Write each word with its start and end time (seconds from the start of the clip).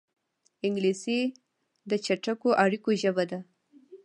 انګلیسي 0.65 1.19
د 1.89 1.91
چټکو 2.05 2.49
اړیکو 2.63 2.89
ژبه 3.01 3.23
ده 3.31 3.39